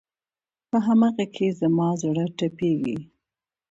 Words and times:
په 0.69 0.77
هم 0.85 0.99
هغه 1.07 1.25
کې 1.35 1.47
زما 1.59 1.89
زړه 2.01 2.25
تپېږي 2.37 2.97